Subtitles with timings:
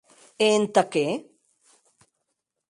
[0.45, 1.05] E entà qué?